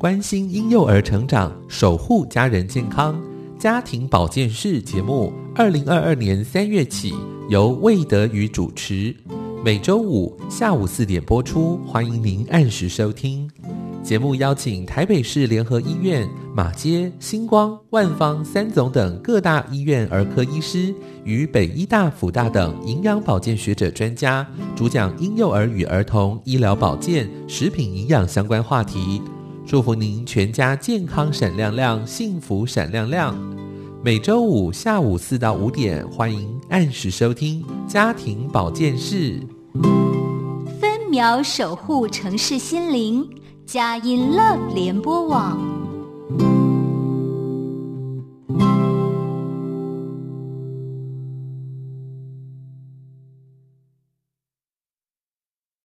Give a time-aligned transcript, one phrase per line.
[0.00, 3.20] 关心婴幼儿成长，守护家人健康。
[3.58, 7.12] 家庭保健室节目，二零二二年三月起
[7.50, 9.14] 由魏德宇主持，
[9.62, 13.46] 每周五下午四点播出，欢迎您按时收听。
[14.02, 16.26] 节目邀请台北市联合医院、
[16.56, 20.94] 马街、星光、万方、三总等各大医院儿科医师
[21.24, 29.20] 与北医大、辅大等营养保健学者专家，主讲婴幼儿与儿童医疗保健、食品营养相关话题。
[29.70, 33.32] 祝福您全家健康闪亮亮，幸福闪亮亮。
[34.02, 39.40] 每周五下午四到五点，欢迎按时收听家庭保健室。
[40.80, 43.24] 分秒守护城市心灵，
[43.64, 45.79] 佳音乐联播网。